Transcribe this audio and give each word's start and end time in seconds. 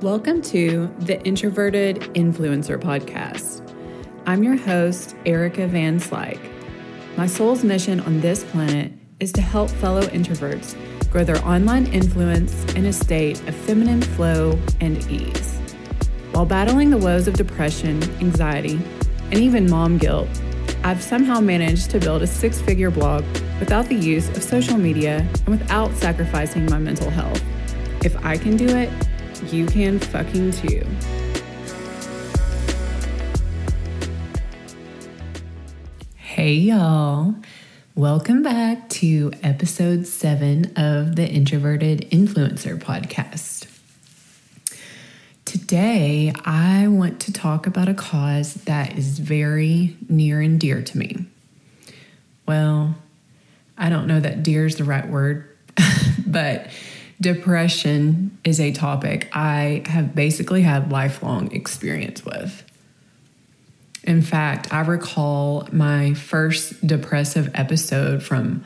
Welcome 0.00 0.42
to 0.42 0.92
the 0.98 1.22
Introverted 1.22 2.00
Influencer 2.14 2.78
Podcast. 2.78 3.62
I'm 4.26 4.42
your 4.42 4.56
host, 4.56 5.14
Erica 5.24 5.68
Van 5.68 6.00
Slyke. 6.00 6.50
My 7.16 7.26
soul's 7.26 7.62
mission 7.62 8.00
on 8.00 8.20
this 8.20 8.42
planet 8.42 8.92
is 9.20 9.32
to 9.32 9.40
help 9.40 9.70
fellow 9.70 10.02
introverts 10.02 10.76
grow 11.12 11.22
their 11.22 11.42
online 11.46 11.86
influence 11.86 12.64
in 12.74 12.86
a 12.86 12.92
state 12.92 13.40
of 13.48 13.54
feminine 13.54 14.02
flow 14.02 14.58
and 14.80 14.98
ease. 15.08 15.58
While 16.32 16.44
battling 16.44 16.90
the 16.90 16.98
woes 16.98 17.28
of 17.28 17.34
depression, 17.34 18.02
anxiety, 18.20 18.80
and 19.30 19.34
even 19.34 19.70
mom 19.70 19.98
guilt, 19.98 20.28
I've 20.82 21.02
somehow 21.02 21.40
managed 21.40 21.90
to 21.92 22.00
build 22.00 22.22
a 22.22 22.26
six 22.26 22.60
figure 22.60 22.90
blog 22.90 23.24
without 23.60 23.86
the 23.86 23.94
use 23.94 24.28
of 24.30 24.42
social 24.42 24.76
media 24.76 25.26
and 25.46 25.48
without 25.48 25.94
sacrificing 25.94 26.66
my 26.66 26.80
mental 26.80 27.10
health. 27.10 27.40
If 28.04 28.22
I 28.24 28.36
can 28.36 28.56
do 28.56 28.66
it, 28.66 28.90
you 29.52 29.66
can 29.66 29.98
fucking 29.98 30.52
too. 30.52 30.86
Hey, 36.16 36.54
y'all. 36.54 37.34
Welcome 37.94 38.42
back 38.42 38.88
to 38.90 39.32
episode 39.42 40.06
seven 40.06 40.72
of 40.76 41.14
the 41.16 41.28
Introverted 41.28 42.10
Influencer 42.10 42.76
Podcast. 42.78 43.68
Today, 45.44 46.32
I 46.44 46.88
want 46.88 47.20
to 47.20 47.32
talk 47.32 47.66
about 47.66 47.88
a 47.88 47.94
cause 47.94 48.54
that 48.64 48.98
is 48.98 49.18
very 49.18 49.96
near 50.08 50.40
and 50.40 50.58
dear 50.58 50.82
to 50.82 50.98
me. 50.98 51.26
Well, 52.46 52.96
I 53.78 53.90
don't 53.90 54.06
know 54.06 54.20
that 54.20 54.42
dear 54.42 54.66
is 54.66 54.76
the 54.76 54.84
right 54.84 55.08
word, 55.08 55.48
but 56.26 56.68
depression 57.20 58.36
is 58.44 58.60
a 58.60 58.72
topic 58.72 59.28
I 59.32 59.82
have 59.86 60.14
basically 60.14 60.62
had 60.62 60.90
lifelong 60.90 61.52
experience 61.52 62.24
with. 62.24 62.64
In 64.02 64.20
fact, 64.20 64.72
I 64.72 64.80
recall 64.80 65.68
my 65.72 66.14
first 66.14 66.86
depressive 66.86 67.50
episode 67.54 68.22
from 68.22 68.64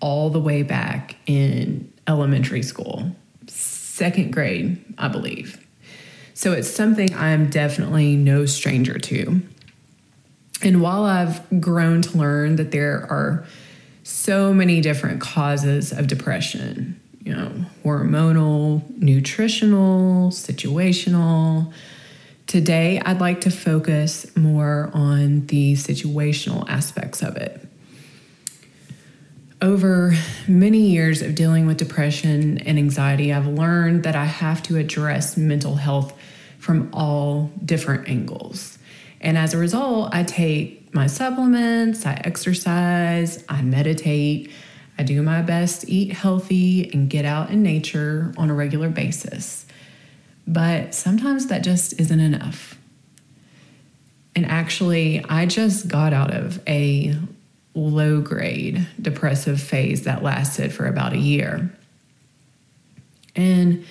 all 0.00 0.30
the 0.30 0.40
way 0.40 0.62
back 0.62 1.16
in 1.26 1.92
elementary 2.06 2.62
school, 2.62 3.14
second 3.46 4.32
grade, 4.32 4.82
I 4.96 5.08
believe. 5.08 5.64
So 6.32 6.52
it's 6.52 6.70
something 6.70 7.14
I'm 7.14 7.50
definitely 7.50 8.16
no 8.16 8.46
stranger 8.46 8.98
to. 8.98 9.42
And 10.62 10.80
while 10.82 11.04
I've 11.04 11.60
grown 11.60 12.02
to 12.02 12.18
learn 12.18 12.56
that 12.56 12.70
there 12.70 13.06
are 13.10 13.46
so 14.02 14.52
many 14.52 14.80
different 14.80 15.20
causes 15.20 15.92
of 15.92 16.06
depression, 16.06 16.99
you 17.22 17.34
know, 17.34 17.52
hormonal, 17.84 18.82
nutritional, 18.96 20.30
situational. 20.30 21.72
Today, 22.46 23.00
I'd 23.04 23.20
like 23.20 23.42
to 23.42 23.50
focus 23.50 24.34
more 24.36 24.90
on 24.94 25.46
the 25.46 25.74
situational 25.74 26.68
aspects 26.68 27.22
of 27.22 27.36
it. 27.36 27.66
Over 29.62 30.14
many 30.48 30.90
years 30.90 31.20
of 31.20 31.34
dealing 31.34 31.66
with 31.66 31.76
depression 31.76 32.58
and 32.58 32.78
anxiety, 32.78 33.32
I've 33.32 33.46
learned 33.46 34.04
that 34.04 34.16
I 34.16 34.24
have 34.24 34.62
to 34.64 34.78
address 34.78 35.36
mental 35.36 35.74
health 35.74 36.14
from 36.58 36.88
all 36.94 37.50
different 37.62 38.08
angles. 38.08 38.78
And 39.20 39.36
as 39.36 39.52
a 39.52 39.58
result, 39.58 40.14
I 40.14 40.22
take 40.22 40.94
my 40.94 41.06
supplements, 41.06 42.06
I 42.06 42.14
exercise, 42.24 43.44
I 43.50 43.60
meditate, 43.60 44.50
I 45.00 45.02
do 45.02 45.22
my 45.22 45.40
best 45.40 45.80
to 45.80 45.90
eat 45.90 46.12
healthy 46.12 46.90
and 46.92 47.08
get 47.08 47.24
out 47.24 47.48
in 47.48 47.62
nature 47.62 48.34
on 48.36 48.50
a 48.50 48.54
regular 48.54 48.90
basis. 48.90 49.64
But 50.46 50.94
sometimes 50.94 51.46
that 51.46 51.64
just 51.64 51.98
isn't 51.98 52.20
enough. 52.20 52.78
And 54.36 54.44
actually, 54.44 55.24
I 55.24 55.46
just 55.46 55.88
got 55.88 56.12
out 56.12 56.34
of 56.34 56.60
a 56.68 57.16
low 57.74 58.20
grade 58.20 58.86
depressive 59.00 59.58
phase 59.58 60.04
that 60.04 60.22
lasted 60.22 60.70
for 60.70 60.86
about 60.86 61.14
a 61.14 61.18
year. 61.18 61.72
And 63.34 63.86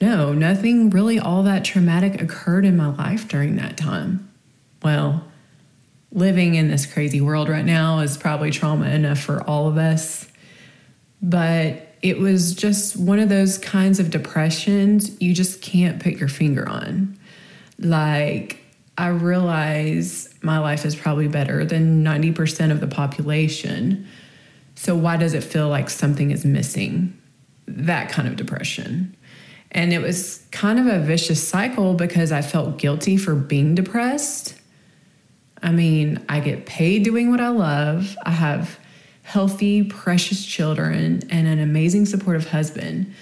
no, 0.00 0.32
nothing 0.32 0.90
really 0.90 1.18
all 1.18 1.42
that 1.42 1.64
traumatic 1.64 2.22
occurred 2.22 2.64
in 2.64 2.76
my 2.76 2.94
life 2.94 3.26
during 3.26 3.56
that 3.56 3.76
time. 3.76 4.30
Well, 4.84 5.24
living 6.12 6.54
in 6.54 6.68
this 6.68 6.86
crazy 6.86 7.20
world 7.20 7.48
right 7.48 7.64
now 7.64 8.00
is 8.00 8.16
probably 8.16 8.50
trauma 8.50 8.88
enough 8.88 9.18
for 9.18 9.42
all 9.42 9.68
of 9.68 9.76
us. 9.76 10.26
But 11.20 11.94
it 12.02 12.18
was 12.18 12.54
just 12.54 12.96
one 12.96 13.18
of 13.18 13.28
those 13.28 13.58
kinds 13.58 13.98
of 13.98 14.10
depressions 14.10 15.20
you 15.20 15.34
just 15.34 15.60
can't 15.60 16.02
put 16.02 16.14
your 16.14 16.28
finger 16.28 16.68
on. 16.68 17.18
Like, 17.78 18.60
I 18.96 19.08
realize 19.08 20.34
my 20.42 20.58
life 20.58 20.84
is 20.84 20.96
probably 20.96 21.28
better 21.28 21.64
than 21.64 22.04
90% 22.04 22.72
of 22.72 22.80
the 22.80 22.88
population. 22.88 24.06
So, 24.74 24.96
why 24.96 25.16
does 25.16 25.34
it 25.34 25.44
feel 25.44 25.68
like 25.68 25.90
something 25.90 26.30
is 26.30 26.44
missing? 26.44 27.16
That 27.66 28.10
kind 28.10 28.26
of 28.26 28.36
depression. 28.36 29.16
And 29.70 29.92
it 29.92 30.00
was 30.00 30.44
kind 30.50 30.78
of 30.78 30.86
a 30.86 30.98
vicious 30.98 31.46
cycle 31.46 31.94
because 31.94 32.32
I 32.32 32.42
felt 32.42 32.78
guilty 32.78 33.16
for 33.16 33.34
being 33.34 33.74
depressed. 33.74 34.57
I 35.62 35.72
mean, 35.72 36.24
I 36.28 36.40
get 36.40 36.66
paid 36.66 37.04
doing 37.04 37.30
what 37.30 37.40
I 37.40 37.48
love. 37.48 38.16
I 38.24 38.30
have 38.30 38.78
healthy, 39.22 39.82
precious 39.82 40.44
children, 40.44 41.22
and 41.30 41.46
an 41.46 41.58
amazing, 41.58 42.06
supportive 42.06 42.48
husband. 42.48 43.12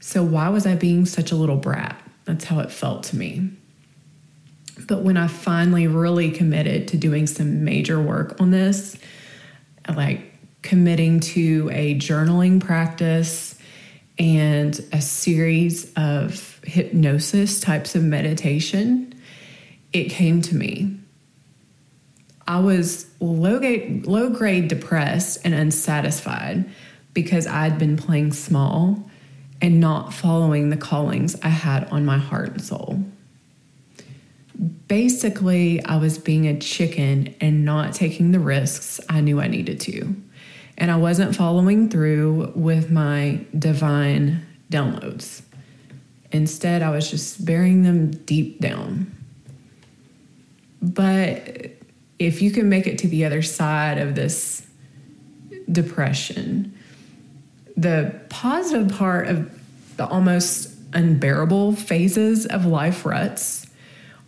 So, 0.00 0.22
why 0.22 0.48
was 0.48 0.66
I 0.66 0.74
being 0.74 1.06
such 1.06 1.30
a 1.32 1.36
little 1.36 1.56
brat? 1.56 2.00
That's 2.24 2.44
how 2.44 2.60
it 2.60 2.70
felt 2.70 3.04
to 3.04 3.16
me. 3.16 3.50
But 4.86 5.02
when 5.02 5.16
I 5.16 5.28
finally 5.28 5.86
really 5.86 6.30
committed 6.30 6.88
to 6.88 6.96
doing 6.96 7.26
some 7.26 7.64
major 7.64 8.00
work 8.00 8.40
on 8.40 8.50
this, 8.50 8.96
like 9.88 10.32
committing 10.62 11.20
to 11.20 11.70
a 11.72 11.94
journaling 11.96 12.60
practice 12.60 13.58
and 14.18 14.78
a 14.92 15.00
series 15.00 15.92
of 15.94 16.60
hypnosis 16.64 17.60
types 17.60 17.94
of 17.94 18.02
meditation, 18.02 19.14
it 19.92 20.10
came 20.10 20.42
to 20.42 20.54
me 20.54 21.00
I 22.50 22.58
was 22.58 23.06
low 23.20 23.60
grade, 23.60 24.08
low 24.08 24.28
grade 24.28 24.66
depressed 24.66 25.38
and 25.44 25.54
unsatisfied 25.54 26.68
because 27.14 27.46
I'd 27.46 27.78
been 27.78 27.96
playing 27.96 28.32
small 28.32 29.08
and 29.62 29.78
not 29.78 30.12
following 30.12 30.68
the 30.68 30.76
callings 30.76 31.36
I 31.44 31.48
had 31.48 31.84
on 31.92 32.04
my 32.04 32.18
heart 32.18 32.48
and 32.48 32.60
soul. 32.60 33.04
Basically, 34.88 35.80
I 35.84 35.98
was 35.98 36.18
being 36.18 36.48
a 36.48 36.58
chicken 36.58 37.36
and 37.40 37.64
not 37.64 37.92
taking 37.92 38.32
the 38.32 38.40
risks 38.40 38.98
I 39.08 39.20
knew 39.20 39.40
I 39.40 39.46
needed 39.46 39.78
to. 39.82 40.16
And 40.76 40.90
I 40.90 40.96
wasn't 40.96 41.36
following 41.36 41.88
through 41.88 42.52
with 42.56 42.90
my 42.90 43.46
divine 43.56 44.44
downloads. 44.68 45.42
Instead, 46.32 46.82
I 46.82 46.90
was 46.90 47.08
just 47.08 47.44
burying 47.44 47.84
them 47.84 48.10
deep 48.10 48.58
down. 48.58 49.16
But 50.82 51.76
if 52.20 52.42
you 52.42 52.50
can 52.50 52.68
make 52.68 52.86
it 52.86 52.98
to 52.98 53.08
the 53.08 53.24
other 53.24 53.40
side 53.40 53.96
of 53.96 54.14
this 54.14 54.64
depression, 55.72 56.76
the 57.76 58.20
positive 58.28 58.96
part 58.96 59.26
of 59.26 59.58
the 59.96 60.06
almost 60.06 60.70
unbearable 60.92 61.74
phases 61.74 62.44
of 62.44 62.66
life 62.66 63.06
ruts 63.06 63.66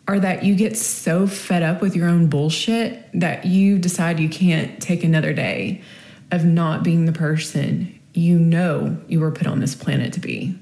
are 0.09 0.19
that 0.19 0.43
you 0.43 0.55
get 0.55 0.77
so 0.77 1.27
fed 1.27 1.63
up 1.63 1.83
with 1.83 1.95
your 1.95 2.09
own 2.09 2.29
bullshit 2.29 3.09
that 3.13 3.45
you 3.45 3.79
decide 3.79 4.19
you 4.19 4.29
can't 4.29 4.81
take 4.81 5.05
another 5.05 5.35
day 5.35 5.83
of 6.31 6.47
not 6.47 6.83
being 6.83 7.05
the 7.05 7.13
person 7.13 8.01
you 8.15 8.39
know 8.39 8.97
you 9.07 9.21
were 9.21 9.31
put 9.31 9.47
on 9.47 9.61
this 9.61 9.75
planet 9.75 10.15
to 10.15 10.21
be. 10.21 10.59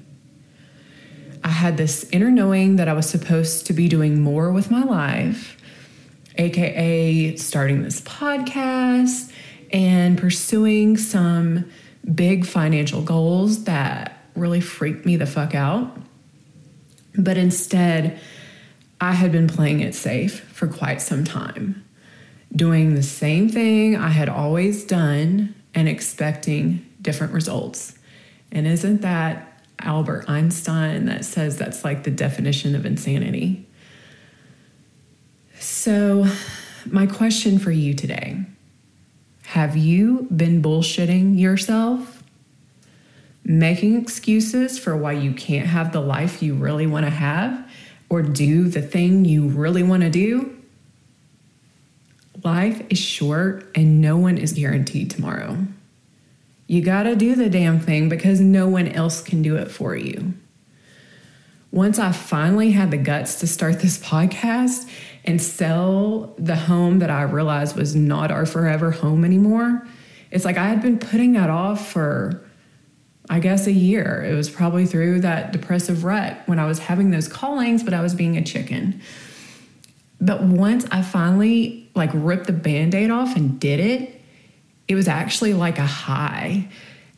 I 1.43 1.49
had 1.49 1.77
this 1.77 2.03
inner 2.11 2.29
knowing 2.29 2.75
that 2.75 2.89
I 2.89 2.93
was 2.93 3.09
supposed 3.09 3.65
to 3.67 3.73
be 3.73 3.87
doing 3.87 4.21
more 4.21 4.51
with 4.51 4.69
my 4.69 4.83
life 4.83 5.57
aka 6.41 7.35
starting 7.35 7.83
this 7.83 8.01
podcast 8.01 9.31
and 9.71 10.17
pursuing 10.17 10.97
some 10.97 11.69
big 12.13 12.45
financial 12.45 13.01
goals 13.01 13.65
that 13.65 14.25
really 14.35 14.61
freaked 14.61 15.05
me 15.05 15.15
the 15.17 15.25
fuck 15.25 15.53
out. 15.53 15.95
But 17.15 17.37
instead, 17.37 18.19
I 18.99 19.13
had 19.13 19.31
been 19.31 19.47
playing 19.47 19.81
it 19.81 19.93
safe 19.93 20.39
for 20.39 20.67
quite 20.67 21.01
some 21.01 21.23
time, 21.23 21.83
doing 22.55 22.95
the 22.95 23.03
same 23.03 23.49
thing 23.49 23.95
I 23.95 24.09
had 24.09 24.29
always 24.29 24.83
done 24.83 25.55
and 25.73 25.87
expecting 25.87 26.85
different 27.01 27.33
results. 27.33 27.97
And 28.51 28.67
isn't 28.67 29.01
that 29.01 29.63
Albert 29.79 30.25
Einstein 30.27 31.05
that 31.05 31.25
says 31.25 31.57
that's 31.57 31.83
like 31.83 32.03
the 32.03 32.11
definition 32.11 32.75
of 32.75 32.85
insanity? 32.85 33.67
So, 35.61 36.25
my 36.85 37.05
question 37.05 37.59
for 37.59 37.71
you 37.71 37.93
today 37.93 38.45
have 39.43 39.77
you 39.77 40.27
been 40.35 40.61
bullshitting 40.61 41.39
yourself? 41.39 42.21
making 43.43 43.99
excuses 43.99 44.77
for 44.77 44.95
why 44.95 45.13
you 45.13 45.33
can't 45.33 45.67
have 45.67 45.91
the 45.91 45.99
life 45.99 46.43
you 46.43 46.53
really 46.53 46.87
want 46.87 47.05
to 47.05 47.09
have 47.09 47.69
or 48.09 48.21
do 48.21 48.67
the 48.67 48.81
thing 48.81 49.25
you 49.25 49.47
really 49.47 49.83
want 49.83 50.03
to 50.03 50.09
do, 50.09 50.55
life 52.43 52.81
is 52.89 52.99
short 52.99 53.69
and 53.75 54.01
no 54.01 54.17
one 54.17 54.37
is 54.37 54.53
guaranteed 54.53 55.09
tomorrow. 55.09 55.57
You 56.67 56.81
got 56.81 57.03
to 57.03 57.15
do 57.15 57.35
the 57.35 57.49
damn 57.49 57.79
thing 57.79 58.09
because 58.09 58.39
no 58.39 58.67
one 58.67 58.87
else 58.87 59.21
can 59.21 59.41
do 59.41 59.55
it 59.57 59.71
for 59.71 59.95
you. 59.95 60.33
Once 61.71 61.97
I 61.97 62.11
finally 62.11 62.71
had 62.71 62.91
the 62.91 62.97
guts 62.97 63.39
to 63.39 63.47
start 63.47 63.79
this 63.79 63.97
podcast 64.03 64.89
and 65.25 65.41
sell 65.41 66.33
the 66.37 66.55
home 66.55 66.99
that 66.99 67.09
I 67.09 67.23
realized 67.23 67.75
was 67.75 67.95
not 67.95 68.31
our 68.31 68.45
forever 68.45 68.91
home 68.91 69.23
anymore, 69.23 69.87
it's 70.31 70.45
like 70.45 70.57
I 70.57 70.67
had 70.67 70.81
been 70.81 70.97
putting 70.97 71.33
that 71.33 71.49
off 71.49 71.91
for 71.91 72.41
I 73.29 73.39
guess 73.39 73.65
a 73.65 73.71
year. 73.71 74.23
It 74.23 74.33
was 74.33 74.49
probably 74.49 74.85
through 74.85 75.21
that 75.21 75.53
depressive 75.53 76.03
rut 76.03 76.37
when 76.47 76.59
I 76.59 76.65
was 76.65 76.79
having 76.79 77.11
those 77.11 77.29
callings, 77.29 77.81
but 77.81 77.93
I 77.93 78.01
was 78.01 78.13
being 78.13 78.35
a 78.35 78.43
chicken. 78.43 79.01
But 80.19 80.43
once 80.43 80.85
I 80.91 81.01
finally 81.01 81.89
like 81.95 82.09
ripped 82.13 82.47
the 82.47 82.53
band-aid 82.53 83.09
off 83.09 83.35
and 83.37 83.59
did 83.59 83.79
it, 83.79 84.21
it 84.87 84.95
was 84.95 85.07
actually 85.07 85.53
like 85.53 85.77
a 85.77 85.85
high. 85.85 86.67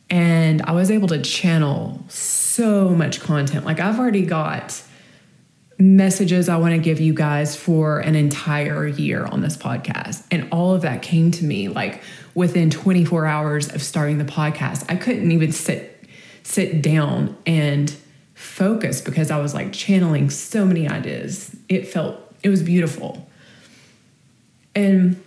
And 0.08 0.62
I 0.62 0.72
was 0.72 0.90
able 0.90 1.08
to 1.08 1.20
channel 1.20 2.04
so 2.08 2.90
much 2.90 3.20
content. 3.20 3.64
Like 3.64 3.80
I've 3.80 3.98
already 3.98 4.24
got 4.24 4.80
messages 5.78 6.48
I 6.48 6.56
want 6.56 6.72
to 6.72 6.78
give 6.78 7.00
you 7.00 7.14
guys 7.14 7.56
for 7.56 8.00
an 8.00 8.14
entire 8.14 8.86
year 8.86 9.24
on 9.24 9.40
this 9.40 9.56
podcast. 9.56 10.24
And 10.30 10.48
all 10.52 10.74
of 10.74 10.82
that 10.82 11.02
came 11.02 11.30
to 11.32 11.44
me 11.44 11.68
like 11.68 12.02
within 12.34 12.70
24 12.70 13.26
hours 13.26 13.72
of 13.72 13.82
starting 13.82 14.18
the 14.18 14.24
podcast. 14.24 14.84
I 14.88 14.96
couldn't 14.96 15.30
even 15.32 15.52
sit 15.52 15.90
sit 16.44 16.82
down 16.82 17.36
and 17.46 17.96
focus 18.34 19.00
because 19.00 19.30
I 19.30 19.40
was 19.40 19.54
like 19.54 19.72
channeling 19.72 20.30
so 20.30 20.64
many 20.64 20.88
ideas. 20.88 21.56
It 21.68 21.88
felt, 21.88 22.20
it 22.42 22.50
was 22.50 22.62
beautiful. 22.62 23.26
And 24.74 25.20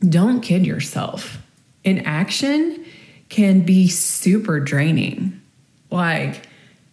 don't 0.00 0.40
kid 0.40 0.66
yourself. 0.66 1.38
Inaction 1.84 2.84
can 3.28 3.60
be 3.60 3.88
super 3.88 4.58
draining. 4.58 5.40
Like 5.90 6.47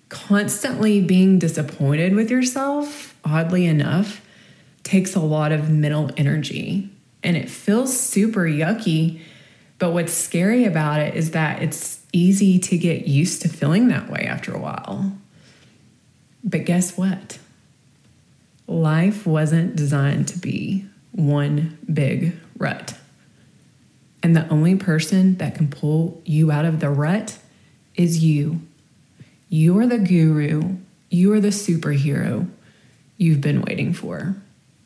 constantly 0.10 1.02
being 1.02 1.40
disappointed 1.40 2.16
with 2.16 2.30
yourself, 2.30 3.16
oddly 3.24 3.66
enough, 3.66 4.22
takes 4.84 5.16
a 5.16 5.19
lot 5.19 5.52
of 5.52 5.69
mental 5.69 6.12
energy 6.16 6.90
and 7.24 7.36
it 7.36 7.50
feels 7.50 8.00
super 8.00 8.44
yucky. 8.44 9.19
But 9.80 9.92
what's 9.92 10.13
scary 10.13 10.63
about 10.66 11.02
it 11.02 11.16
is 11.16 11.31
that 11.31 11.62
it's 11.62 12.02
easy 12.13 12.60
to 12.60 12.78
get 12.78 13.07
used 13.07 13.42
to 13.42 13.50
feeling 13.50 13.88
that 13.90 14.10
way 14.10 14.25
after 14.30 14.54
a 14.54 14.60
while. 14.60 15.18
But 16.44 16.66
guess 16.66 16.96
what? 16.96 17.40
Life 18.68 19.25
wasn't 19.25 19.75
designed 19.75 20.28
to 20.30 20.38
be 20.38 20.86
one 21.12 21.78
big 21.92 22.38
rut. 22.57 22.96
And 24.22 24.36
the 24.36 24.48
only 24.50 24.75
person 24.75 25.38
that 25.38 25.56
can 25.56 25.68
pull 25.68 26.22
you 26.25 26.52
out 26.52 26.66
of 26.66 26.80
the 26.80 26.90
rut 26.90 27.38
is 27.96 28.24
you. 28.24 28.62
You 29.56 29.80
are 29.80 29.88
the 29.88 30.00
guru, 30.00 30.75
you 31.10 31.31
are 31.31 31.40
the 31.40 31.48
superhero 31.48 32.50
you've 33.16 33.40
been 33.40 33.62
waiting 33.62 33.94
for. 33.94 34.36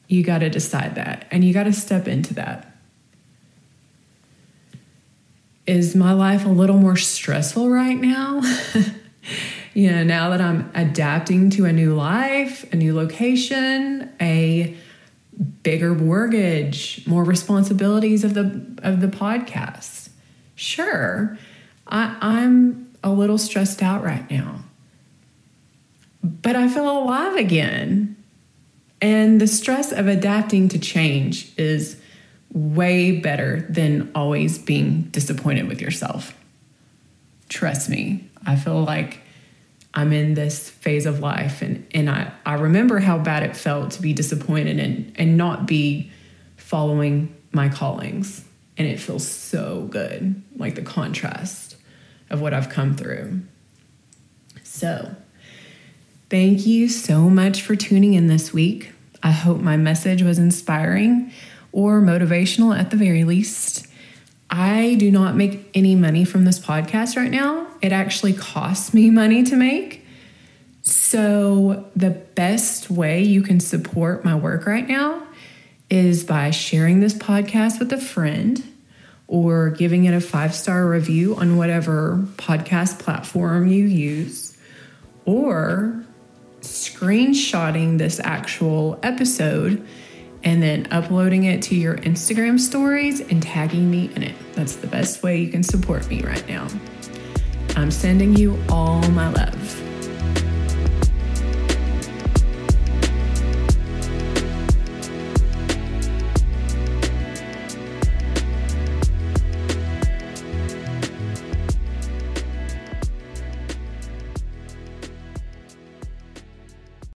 You 0.08 0.22
got 0.24 0.40
to 0.40 0.50
decide 0.52 0.94
that 0.94 1.26
and 1.32 1.44
you 1.44 1.56
got 1.56 1.64
to 1.64 1.74
step 1.74 2.08
into 2.08 2.36
that. 2.36 2.70
is 5.66 5.96
my 5.96 6.14
life 6.14 6.46
a 6.46 6.50
little 6.50 6.78
more 6.78 6.96
stressful 6.96 7.68
right 7.68 7.98
now? 7.98 8.42
you 9.74 9.90
know, 9.90 10.04
now 10.04 10.30
that 10.30 10.40
I'm 10.40 10.72
adapting 10.76 11.50
to 11.52 11.66
a 11.66 11.74
new 11.74 11.96
life, 11.96 12.72
a 12.72 12.76
new 12.76 12.96
location, 12.96 14.12
a 14.22 14.78
bigger 15.64 15.96
mortgage, 15.96 17.04
more 17.08 17.24
responsibilities 17.24 18.24
of 18.24 18.36
the 18.36 18.62
of 18.84 19.02
the 19.02 19.08
podcast. 19.08 20.10
Sure, 20.54 21.40
I, 21.88 22.18
I'm 22.22 22.89
a 23.04 23.12
little 23.12 23.38
stressed 23.38 23.82
out 23.82 24.04
right 24.04 24.30
now. 24.30 24.62
But 26.24 26.56
I 26.56 26.68
feel 26.68 26.90
alive 26.90 27.36
again. 27.36 28.16
And 29.02 29.40
the 29.40 29.48
stress 29.48 29.92
of 29.92 30.08
adapting 30.08 30.68
to 30.70 30.80
change 30.80 31.54
is 31.58 32.00
way 32.52 33.20
better 33.20 33.66
than 33.70 34.12
always 34.14 34.58
being 34.58 35.04
disappointed 35.04 35.68
with 35.68 35.82
yourself. 35.82 36.36
Trust 37.48 37.90
me, 37.90 38.30
I 38.46 38.56
feel 38.56 38.84
like 38.84 39.22
I'm 39.94 40.12
in 40.12 40.34
this 40.34 40.70
phase 40.70 41.06
of 41.06 41.20
life 41.20 41.62
and, 41.62 41.88
and 41.94 42.10
I, 42.10 42.32
I 42.46 42.56
remember 42.56 43.00
how 43.00 43.18
bad 43.18 43.44
it 43.44 43.56
felt 43.56 43.92
to 43.92 44.02
be 44.02 44.14
disappointed 44.14 44.80
and, 44.80 45.14
and 45.16 45.38
not 45.38 45.66
be 45.66 46.12
following 46.58 47.36
my 47.52 47.70
callings. 47.70 48.46
And 48.78 48.88
it 48.88 49.00
feels 49.00 49.28
so 49.28 49.88
good, 49.90 50.42
like 50.56 50.76
the 50.76 50.82
contrast 50.82 51.69
of 52.30 52.42
what 52.42 52.54
I've 52.54 52.70
come 52.70 52.96
through. 52.96 53.42
So, 54.64 55.16
thank 56.30 56.66
you 56.66 56.90
so 56.90 57.30
much 57.30 57.62
for 57.62 57.76
tuning 57.76 58.14
in 58.14 58.28
this 58.28 58.54
week. 58.54 58.92
I 59.22 59.32
hope 59.32 59.60
my 59.60 59.78
message 59.78 60.22
was 60.22 60.40
inspiring 60.40 61.32
or 61.72 62.02
motivational 62.02 62.78
at 62.78 62.92
the 62.92 62.98
very 62.98 63.24
least. 63.24 63.88
I 64.50 64.96
do 64.96 65.12
not 65.12 65.36
make 65.36 65.70
any 65.74 65.96
money 65.96 66.26
from 66.26 66.46
this 66.46 66.60
podcast 66.60 67.16
right 67.16 67.32
now. 67.32 67.68
It 67.82 67.92
actually 67.92 68.34
costs 68.34 68.94
me 68.94 69.10
money 69.10 69.44
to 69.44 69.56
make. 69.56 70.06
So, 70.82 71.90
the 71.96 72.10
best 72.10 72.90
way 72.90 73.22
you 73.22 73.42
can 73.42 73.60
support 73.60 74.24
my 74.24 74.36
work 74.36 74.66
right 74.66 74.88
now 74.88 75.24
is 75.90 76.24
by 76.24 76.52
sharing 76.52 77.00
this 77.00 77.14
podcast 77.14 77.80
with 77.80 77.92
a 77.92 77.98
friend 77.98 78.64
or 79.30 79.70
giving 79.70 80.06
it 80.06 80.14
a 80.14 80.20
five 80.20 80.54
star 80.54 80.86
review 80.88 81.36
on 81.36 81.56
whatever 81.56 82.20
podcast 82.36 83.00
platform 83.00 83.68
you 83.68 83.86
use, 83.86 84.58
or 85.24 86.04
screenshotting 86.62 88.00
this 88.00 88.20
actual 88.20 89.00
episode 89.04 89.86
and 90.44 90.64
then 90.64 90.88
uploading 90.92 91.44
it 91.44 91.62
to 91.62 91.76
your 91.76 91.96
Instagram 91.98 92.60
stories 92.60 93.20
and 93.20 93.44
tagging 93.44 93.90
me 93.90 94.10
in 94.16 94.24
it. 94.24 94.36
That's 94.54 94.78
the 94.78 94.88
best 94.88 95.22
way 95.22 95.38
you 95.38 95.52
can 95.52 95.64
support 95.64 96.08
me 96.10 96.22
right 96.22 96.48
now. 96.48 96.68
I'm 97.76 97.92
sending 97.92 98.36
you 98.36 98.58
all 98.70 99.02
my 99.12 99.30
love. 99.30 99.89